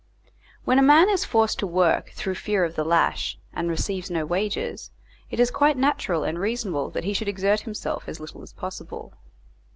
When 0.63 0.79
a 0.79 0.81
man 0.81 1.11
is 1.11 1.25
forced 1.25 1.59
to 1.59 1.67
work 1.67 2.09
through 2.13 2.33
fear 2.33 2.63
of 2.65 2.73
the 2.75 2.83
lash, 2.83 3.37
and 3.53 3.69
receives 3.69 4.09
no 4.09 4.25
wages, 4.25 4.89
it 5.29 5.39
is 5.39 5.51
quite 5.51 5.77
natural 5.77 6.23
and 6.23 6.39
reasonable 6.39 6.89
that 6.89 7.03
he 7.03 7.13
should 7.13 7.29
exert 7.29 7.59
himself 7.61 8.05
as 8.07 8.19
little 8.19 8.41
as 8.41 8.51
possible. 8.51 9.13